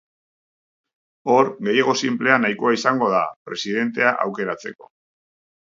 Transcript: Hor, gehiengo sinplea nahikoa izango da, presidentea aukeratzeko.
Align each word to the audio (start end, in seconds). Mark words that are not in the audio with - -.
Hor, 1.33 1.51
gehiengo 1.67 1.95
sinplea 2.01 2.39
nahikoa 2.45 2.73
izango 2.79 3.13
da, 3.13 3.21
presidentea 3.51 4.17
aukeratzeko. 4.27 4.93